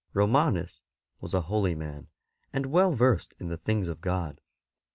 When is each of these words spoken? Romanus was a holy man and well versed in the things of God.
Romanus 0.15 0.81
was 1.19 1.35
a 1.35 1.41
holy 1.41 1.75
man 1.75 2.07
and 2.51 2.65
well 2.65 2.93
versed 2.95 3.35
in 3.39 3.49
the 3.49 3.57
things 3.57 3.87
of 3.87 4.01
God. 4.01 4.41